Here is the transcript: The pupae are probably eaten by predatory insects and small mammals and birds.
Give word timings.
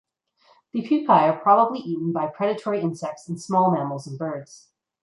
The 0.73 0.81
pupae 0.81 1.29
are 1.29 1.39
probably 1.39 1.77
eaten 1.77 2.11
by 2.11 2.25
predatory 2.25 2.81
insects 2.81 3.29
and 3.29 3.39
small 3.39 3.69
mammals 3.69 4.07
and 4.07 4.17
birds. 4.17 4.69